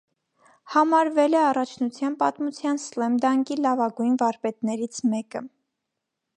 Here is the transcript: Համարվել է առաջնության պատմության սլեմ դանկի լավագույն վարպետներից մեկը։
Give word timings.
Համարվել 0.75 1.37
է 1.39 1.41
առաջնության 1.49 2.15
պատմության 2.23 2.81
սլեմ 2.87 3.21
դանկի 3.27 3.61
լավագույն 3.67 4.19
վարպետներից 4.25 5.03
մեկը։ 5.15 5.47